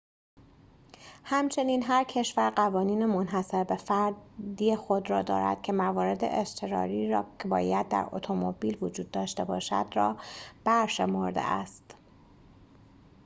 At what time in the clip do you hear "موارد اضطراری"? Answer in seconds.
5.73-7.15